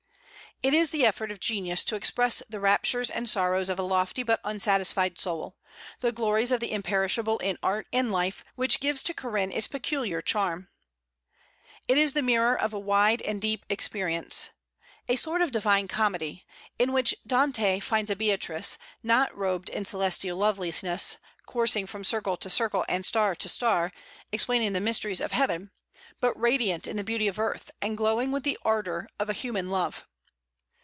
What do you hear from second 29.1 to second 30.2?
of a human love.